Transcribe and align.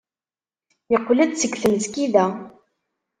Yeqqel-d 0.91 1.31
seg 1.37 1.53
tmesgida. 1.57 2.25